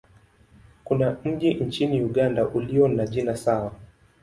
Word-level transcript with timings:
Kuna 0.83 1.17
mji 1.25 1.53
nchini 1.53 2.03
Uganda 2.03 2.47
ulio 2.47 2.87
na 2.87 3.07
jina 3.07 3.37
sawa. 3.37 3.71